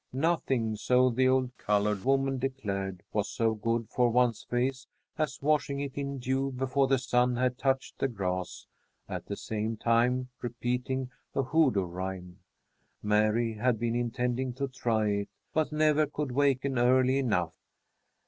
Nothing, 0.13 0.75
so 0.77 1.11
the 1.11 1.27
old 1.27 1.55
colored 1.59 2.03
woman 2.03 2.39
declared, 2.39 3.03
was 3.13 3.29
so 3.29 3.53
good 3.53 3.87
for 3.87 4.09
one's 4.09 4.41
face 4.41 4.87
as 5.19 5.39
washing 5.43 5.79
it 5.79 5.93
in 5.95 6.17
dew 6.17 6.49
before 6.51 6.87
the 6.87 6.97
sun 6.97 7.35
had 7.35 7.59
touched 7.59 7.99
the 7.99 8.07
grass, 8.07 8.65
at 9.07 9.27
the 9.27 9.35
same 9.35 9.77
time 9.77 10.29
repeating 10.41 11.11
a 11.35 11.43
hoodoo 11.43 11.83
rhyme. 11.85 12.39
Mary 13.03 13.53
had 13.53 13.77
been 13.77 13.93
intending 13.95 14.53
to 14.53 14.67
try 14.67 15.07
it, 15.09 15.29
but 15.53 15.71
never 15.71 16.07
could 16.07 16.31
waken 16.31 16.79
early 16.79 17.19
enough. 17.19 17.53